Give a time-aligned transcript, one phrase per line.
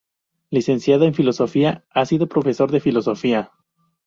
[0.49, 3.51] Licenciado en Filosofía, ha sido profesor de Filosofía.